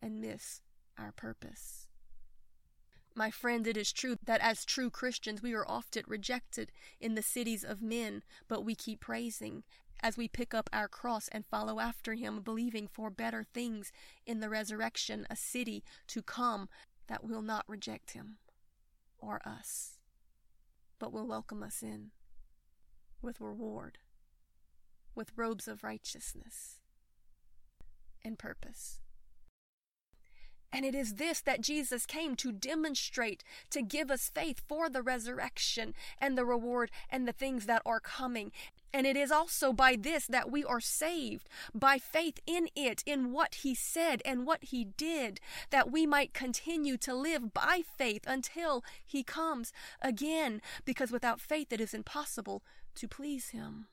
and 0.00 0.20
miss 0.20 0.60
our 0.96 1.10
purpose. 1.10 1.88
My 3.18 3.30
friend, 3.30 3.66
it 3.66 3.78
is 3.78 3.94
true 3.94 4.16
that 4.26 4.42
as 4.42 4.66
true 4.66 4.90
Christians 4.90 5.40
we 5.40 5.54
are 5.54 5.66
often 5.66 6.02
rejected 6.06 6.70
in 7.00 7.14
the 7.14 7.22
cities 7.22 7.64
of 7.64 7.80
men, 7.80 8.22
but 8.46 8.62
we 8.62 8.74
keep 8.74 9.00
praising 9.00 9.62
as 10.02 10.18
we 10.18 10.28
pick 10.28 10.52
up 10.52 10.68
our 10.70 10.86
cross 10.86 11.26
and 11.28 11.46
follow 11.46 11.80
after 11.80 12.12
him, 12.12 12.42
believing 12.42 12.86
for 12.86 13.08
better 13.08 13.42
things 13.42 13.90
in 14.26 14.40
the 14.40 14.50
resurrection, 14.50 15.26
a 15.30 15.34
city 15.34 15.82
to 16.08 16.20
come 16.20 16.68
that 17.06 17.24
will 17.24 17.40
not 17.40 17.64
reject 17.66 18.10
him 18.10 18.36
or 19.18 19.40
us, 19.48 19.94
but 20.98 21.10
will 21.10 21.26
welcome 21.26 21.62
us 21.62 21.82
in 21.82 22.10
with 23.22 23.40
reward, 23.40 23.96
with 25.14 25.32
robes 25.36 25.66
of 25.66 25.82
righteousness 25.82 26.80
and 28.22 28.38
purpose. 28.38 29.00
And 30.72 30.84
it 30.84 30.94
is 30.94 31.14
this 31.14 31.40
that 31.40 31.60
Jesus 31.60 32.06
came 32.06 32.34
to 32.36 32.52
demonstrate, 32.52 33.44
to 33.70 33.82
give 33.82 34.10
us 34.10 34.30
faith 34.34 34.62
for 34.68 34.88
the 34.88 35.02
resurrection 35.02 35.94
and 36.20 36.36
the 36.36 36.44
reward 36.44 36.90
and 37.10 37.26
the 37.26 37.32
things 37.32 37.66
that 37.66 37.82
are 37.86 38.00
coming. 38.00 38.52
And 38.92 39.06
it 39.06 39.16
is 39.16 39.30
also 39.30 39.72
by 39.72 39.96
this 39.96 40.26
that 40.26 40.50
we 40.50 40.64
are 40.64 40.80
saved, 40.80 41.48
by 41.74 41.98
faith 41.98 42.38
in 42.46 42.68
it, 42.74 43.02
in 43.04 43.32
what 43.32 43.56
he 43.56 43.74
said 43.74 44.22
and 44.24 44.46
what 44.46 44.64
he 44.64 44.84
did, 44.84 45.40
that 45.70 45.90
we 45.90 46.06
might 46.06 46.32
continue 46.32 46.96
to 46.98 47.14
live 47.14 47.52
by 47.52 47.82
faith 47.98 48.22
until 48.26 48.82
he 49.04 49.22
comes 49.22 49.72
again, 50.00 50.62
because 50.84 51.10
without 51.10 51.40
faith 51.40 51.72
it 51.72 51.80
is 51.80 51.92
impossible 51.92 52.62
to 52.94 53.06
please 53.06 53.50
him. 53.50 53.86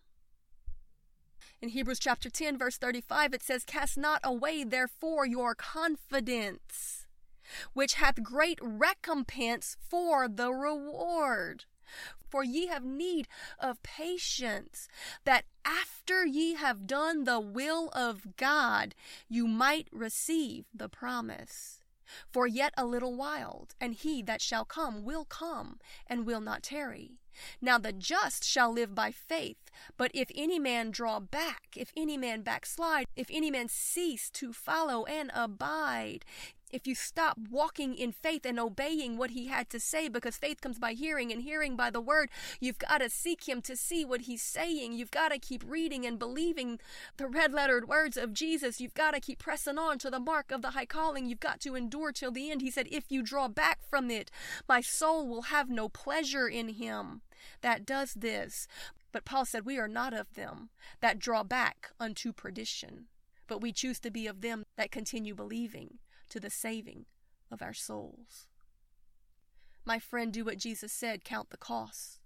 In 1.63 1.69
Hebrews 1.69 1.99
chapter 1.99 2.29
10, 2.29 2.57
verse 2.57 2.77
35, 2.77 3.35
it 3.35 3.41
says, 3.41 3.63
Cast 3.63 3.97
not 3.97 4.19
away 4.21 4.65
therefore 4.65 5.25
your 5.25 5.55
confidence, 5.55 7.07
which 7.71 7.93
hath 7.93 8.21
great 8.21 8.59
recompense 8.61 9.77
for 9.79 10.27
the 10.27 10.51
reward. 10.51 11.63
For 12.29 12.43
ye 12.43 12.67
have 12.67 12.83
need 12.83 13.29
of 13.57 13.81
patience, 13.81 14.89
that 15.23 15.45
after 15.63 16.25
ye 16.25 16.55
have 16.55 16.85
done 16.85 17.23
the 17.23 17.39
will 17.39 17.87
of 17.93 18.35
God, 18.35 18.93
you 19.29 19.47
might 19.47 19.87
receive 19.93 20.65
the 20.73 20.89
promise. 20.89 21.79
For 22.29 22.45
yet 22.45 22.73
a 22.75 22.83
little 22.85 23.15
while, 23.15 23.69
and 23.79 23.93
he 23.93 24.21
that 24.23 24.41
shall 24.41 24.65
come 24.65 25.05
will 25.05 25.23
come, 25.23 25.79
and 26.07 26.25
will 26.25 26.41
not 26.41 26.61
tarry. 26.61 27.21
Now 27.61 27.77
the 27.77 27.91
just 27.93 28.43
shall 28.43 28.71
live 28.71 28.93
by 28.93 29.11
faith. 29.11 29.57
But 29.97 30.11
if 30.13 30.29
any 30.35 30.59
man 30.59 30.91
draw 30.91 31.19
back, 31.19 31.75
if 31.75 31.91
any 31.95 32.17
man 32.17 32.41
backslide, 32.41 33.07
if 33.15 33.27
any 33.31 33.51
man 33.51 33.67
cease 33.69 34.29
to 34.31 34.53
follow 34.53 35.05
and 35.05 35.31
abide, 35.33 36.25
if 36.73 36.87
you 36.87 36.95
stop 36.95 37.37
walking 37.51 37.93
in 37.93 38.11
faith 38.11 38.45
and 38.45 38.59
obeying 38.59 39.15
what 39.15 39.29
he 39.29 39.45
had 39.45 39.69
to 39.69 39.79
say, 39.79 40.09
because 40.09 40.37
faith 40.37 40.59
comes 40.59 40.79
by 40.79 40.93
hearing 40.93 41.31
and 41.31 41.43
hearing 41.43 41.75
by 41.75 41.91
the 41.91 42.01
word, 42.01 42.29
you've 42.59 42.79
got 42.79 42.97
to 42.97 43.09
seek 43.09 43.47
him 43.47 43.61
to 43.61 43.75
see 43.75 44.03
what 44.03 44.21
he's 44.21 44.41
saying. 44.41 44.93
You've 44.93 45.11
got 45.11 45.31
to 45.31 45.37
keep 45.37 45.63
reading 45.67 46.03
and 46.05 46.17
believing 46.17 46.79
the 47.17 47.27
red 47.27 47.53
lettered 47.53 47.87
words 47.87 48.17
of 48.17 48.33
Jesus. 48.33 48.81
You've 48.81 48.95
got 48.95 49.11
to 49.11 49.19
keep 49.19 49.37
pressing 49.37 49.77
on 49.77 49.99
to 49.99 50.09
the 50.09 50.19
mark 50.19 50.51
of 50.51 50.63
the 50.63 50.71
high 50.71 50.87
calling. 50.87 51.27
You've 51.27 51.39
got 51.39 51.59
to 51.61 51.75
endure 51.75 52.11
till 52.11 52.31
the 52.31 52.49
end. 52.49 52.61
He 52.61 52.71
said, 52.71 52.87
If 52.89 53.11
you 53.11 53.21
draw 53.21 53.47
back 53.47 53.79
from 53.87 54.09
it, 54.09 54.31
my 54.67 54.81
soul 54.81 55.27
will 55.27 55.43
have 55.43 55.69
no 55.69 55.89
pleasure 55.89 56.47
in 56.47 56.69
him 56.69 57.21
that 57.61 57.85
does 57.85 58.15
this. 58.15 58.67
But 59.11 59.25
Paul 59.25 59.45
said, 59.45 59.63
We 59.63 59.77
are 59.77 59.87
not 59.87 60.13
of 60.13 60.33
them 60.33 60.69
that 61.01 61.19
draw 61.19 61.43
back 61.43 61.91
unto 61.99 62.33
perdition, 62.33 63.05
but 63.47 63.61
we 63.61 63.71
choose 63.71 63.99
to 63.99 64.09
be 64.09 64.25
of 64.25 64.41
them 64.41 64.63
that 64.75 64.91
continue 64.91 65.35
believing 65.35 65.99
to 66.33 66.39
the 66.39 66.49
saving 66.49 67.05
of 67.51 67.61
our 67.61 67.75
souls. 67.75 68.47
My 69.85 69.99
friend, 69.99 70.33
do 70.33 70.43
what 70.43 70.57
Jesus 70.57 70.91
said 70.91 71.23
count 71.23 71.51
the 71.51 71.57
cost. 71.57 72.21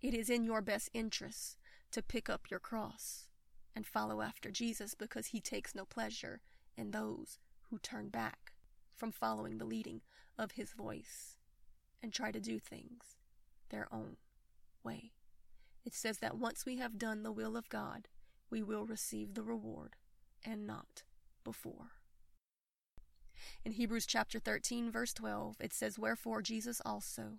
It 0.00 0.12
is 0.12 0.28
in 0.28 0.42
your 0.42 0.60
best 0.60 0.90
interest 0.92 1.56
to 1.92 2.02
pick 2.02 2.28
up 2.28 2.50
your 2.50 2.58
cross 2.58 3.28
and 3.76 3.86
follow 3.86 4.22
after 4.22 4.50
Jesus 4.50 4.96
because 4.96 5.26
he 5.28 5.40
takes 5.40 5.72
no 5.72 5.84
pleasure 5.84 6.40
in 6.76 6.90
those 6.90 7.38
who 7.70 7.78
turn 7.78 8.08
back 8.08 8.54
from 8.96 9.12
following 9.12 9.58
the 9.58 9.64
leading 9.64 10.00
of 10.36 10.52
his 10.52 10.72
voice 10.72 11.36
and 12.02 12.12
try 12.12 12.32
to 12.32 12.40
do 12.40 12.58
things 12.58 13.18
their 13.68 13.86
own 13.92 14.16
way. 14.82 15.12
It 15.84 15.94
says 15.94 16.18
that 16.18 16.38
once 16.38 16.66
we 16.66 16.78
have 16.78 16.98
done 16.98 17.22
the 17.22 17.30
will 17.30 17.56
of 17.56 17.68
God, 17.68 18.08
we 18.50 18.64
will 18.64 18.84
receive 18.84 19.34
the 19.34 19.44
reward, 19.44 19.94
and 20.44 20.66
not 20.66 21.04
before. 21.44 22.01
In 23.64 23.72
Hebrews 23.72 24.06
chapter 24.06 24.38
13, 24.38 24.90
verse 24.90 25.12
12, 25.12 25.56
it 25.60 25.72
says, 25.72 25.98
Wherefore 25.98 26.42
Jesus 26.42 26.80
also, 26.84 27.38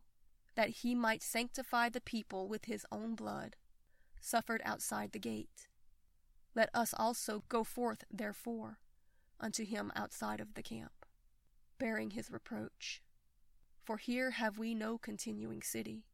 that 0.55 0.69
he 0.69 0.95
might 0.95 1.23
sanctify 1.23 1.89
the 1.89 2.01
people 2.01 2.47
with 2.47 2.65
his 2.65 2.85
own 2.91 3.15
blood, 3.15 3.55
suffered 4.21 4.61
outside 4.63 5.11
the 5.11 5.19
gate. 5.19 5.67
Let 6.55 6.69
us 6.73 6.93
also 6.97 7.43
go 7.49 7.63
forth, 7.63 8.03
therefore, 8.11 8.79
unto 9.39 9.65
him 9.65 9.91
outside 9.95 10.39
of 10.39 10.53
the 10.53 10.63
camp, 10.63 11.05
bearing 11.79 12.11
his 12.11 12.31
reproach. 12.31 13.01
For 13.83 13.97
here 13.97 14.31
have 14.31 14.57
we 14.57 14.73
no 14.73 14.97
continuing 14.97 15.61
city, 15.61 16.05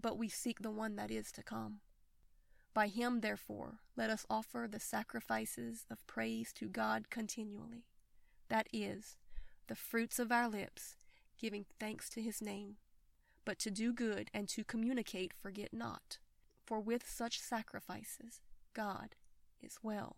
but 0.00 0.18
we 0.18 0.28
seek 0.28 0.60
the 0.60 0.70
one 0.70 0.96
that 0.96 1.10
is 1.10 1.30
to 1.32 1.42
come. 1.42 1.80
By 2.74 2.88
him, 2.88 3.20
therefore, 3.20 3.80
let 3.96 4.08
us 4.08 4.24
offer 4.30 4.66
the 4.68 4.80
sacrifices 4.80 5.84
of 5.90 6.04
praise 6.06 6.52
to 6.54 6.68
God 6.68 7.10
continually. 7.10 7.84
That 8.48 8.66
is, 8.72 9.18
the 9.72 9.76
fruits 9.76 10.18
of 10.18 10.30
our 10.30 10.50
lips, 10.50 10.96
giving 11.40 11.64
thanks 11.80 12.10
to 12.10 12.20
his 12.20 12.42
name. 12.42 12.76
But 13.46 13.58
to 13.60 13.70
do 13.70 13.90
good 13.90 14.30
and 14.34 14.46
to 14.50 14.64
communicate 14.64 15.32
forget 15.32 15.72
not, 15.72 16.18
for 16.66 16.78
with 16.78 17.08
such 17.08 17.40
sacrifices 17.40 18.42
God 18.74 19.14
is 19.62 19.78
well 19.82 20.16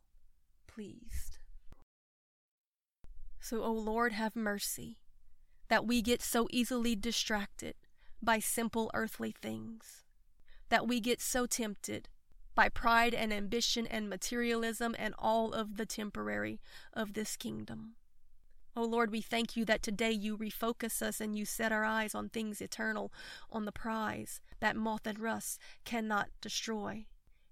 pleased. 0.67 1.39
So, 3.39 3.63
O 3.63 3.71
Lord, 3.71 4.13
have 4.13 4.35
mercy 4.35 4.99
that 5.69 5.87
we 5.87 6.03
get 6.03 6.21
so 6.21 6.49
easily 6.51 6.97
distracted 6.97 7.77
by 8.21 8.41
simple 8.41 8.91
earthly 8.93 9.37
things, 9.41 10.03
that 10.69 10.89
we 10.89 10.99
get 10.99 11.21
so 11.21 11.47
tempted 11.47 12.09
by 12.57 12.69
pride 12.69 13.15
and 13.15 13.33
ambition 13.33 13.87
and 13.87 14.11
materialism 14.11 14.97
and 14.99 15.15
all 15.17 15.53
of 15.53 15.77
the 15.77 15.87
temporary 15.87 16.61
of 16.93 17.15
this 17.15 17.37
kingdom. 17.37 17.95
Oh 18.77 18.85
Lord, 18.85 19.13
we 19.13 19.21
thank 19.21 19.57
you 19.57 19.65
that 19.67 19.83
today 19.83 20.11
you 20.11 20.37
refocus 20.37 21.01
us 21.01 21.21
and 21.21 21.37
you 21.37 21.45
set 21.45 21.71
our 21.71 21.85
eyes 21.85 22.15
on 22.15 22.29
things 22.29 22.61
eternal, 22.61 23.13
on 23.51 23.67
the 23.67 23.73
prize 23.73 24.41
that 24.61 24.75
moth 24.75 25.07
and 25.07 25.19
rust 25.19 25.61
cannot 25.85 26.29
destroy. 26.41 27.07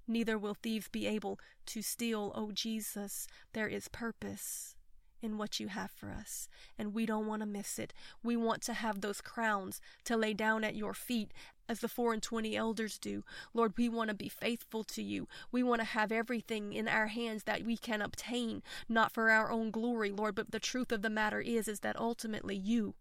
Neither 0.08 0.36
will 0.36 0.54
thieves 0.54 0.88
be 0.88 1.06
able 1.06 1.38
to 1.66 1.80
steal, 1.80 2.32
O 2.34 2.46
oh 2.46 2.52
Jesus. 2.52 3.28
There 3.52 3.68
is 3.68 3.86
purpose 3.86 4.74
in 5.22 5.38
what 5.38 5.60
you 5.60 5.68
have 5.68 5.90
for 5.90 6.10
us, 6.10 6.48
and 6.76 6.92
we 6.92 7.06
don't 7.06 7.26
want 7.26 7.40
to 7.40 7.46
miss 7.46 7.78
it. 7.78 7.94
We 8.22 8.36
want 8.36 8.60
to 8.62 8.72
have 8.72 9.00
those 9.00 9.20
crowns 9.20 9.80
to 10.04 10.16
lay 10.16 10.34
down 10.34 10.64
at 10.64 10.74
your 10.74 10.92
feet 10.92 11.32
as 11.68 11.80
the 11.80 11.88
four 11.88 12.12
and 12.12 12.22
twenty 12.22 12.56
elders 12.56 12.98
do. 12.98 13.24
Lord, 13.54 13.74
we 13.78 13.88
want 13.88 14.08
to 14.08 14.14
be 14.14 14.28
faithful 14.28 14.84
to 14.84 15.02
you. 15.02 15.28
We 15.50 15.62
want 15.62 15.80
to 15.80 15.86
have 15.86 16.10
everything 16.10 16.72
in 16.72 16.88
our 16.88 17.06
hands 17.06 17.44
that 17.44 17.64
we 17.64 17.76
can 17.76 18.02
obtain, 18.02 18.62
not 18.88 19.12
for 19.12 19.30
our 19.30 19.50
own 19.50 19.70
glory, 19.70 20.10
Lord, 20.10 20.34
but 20.34 20.50
the 20.50 20.60
truth 20.60 20.90
of 20.92 21.02
the 21.02 21.08
matter 21.08 21.40
is, 21.40 21.68
is 21.68 21.80
that 21.80 21.98
ultimately 21.98 22.56
you 22.56 22.94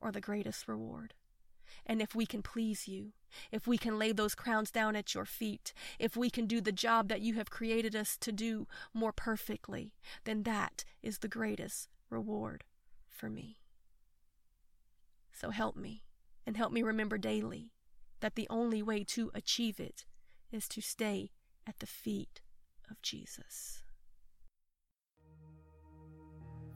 are 0.00 0.12
the 0.12 0.20
greatest 0.20 0.68
reward. 0.68 1.12
And 1.86 2.00
if 2.00 2.14
we 2.14 2.26
can 2.26 2.42
please 2.42 2.88
you, 2.88 3.12
if 3.52 3.66
we 3.66 3.76
can 3.76 3.98
lay 3.98 4.12
those 4.12 4.34
crowns 4.34 4.70
down 4.70 4.96
at 4.96 5.14
your 5.14 5.24
feet, 5.24 5.72
if 5.98 6.16
we 6.16 6.30
can 6.30 6.46
do 6.46 6.60
the 6.60 6.72
job 6.72 7.08
that 7.08 7.20
you 7.20 7.34
have 7.34 7.50
created 7.50 7.94
us 7.94 8.16
to 8.18 8.32
do 8.32 8.66
more 8.92 9.12
perfectly, 9.12 9.92
then 10.24 10.44
that 10.44 10.84
is 11.02 11.18
the 11.18 11.28
greatest 11.28 11.88
reward 12.10 12.64
for 13.10 13.28
me. 13.28 13.58
So 15.32 15.50
help 15.50 15.76
me, 15.76 16.04
and 16.46 16.56
help 16.56 16.72
me 16.72 16.82
remember 16.82 17.18
daily 17.18 17.72
that 18.20 18.36
the 18.36 18.46
only 18.48 18.82
way 18.82 19.04
to 19.04 19.30
achieve 19.34 19.80
it 19.80 20.04
is 20.52 20.68
to 20.68 20.80
stay 20.80 21.32
at 21.66 21.80
the 21.80 21.86
feet 21.86 22.40
of 22.90 23.02
Jesus. 23.02 23.82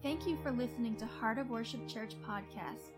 Thank 0.02 0.26
you 0.26 0.38
for 0.42 0.52
listening 0.52 0.96
to 0.96 1.06
Heart 1.06 1.38
of 1.38 1.50
Worship 1.50 1.88
Church 1.88 2.14
podcast. 2.26 2.97